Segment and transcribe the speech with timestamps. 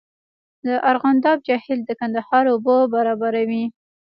[0.65, 3.65] د ارغنداب جهیل د کندهار اوبه برابروي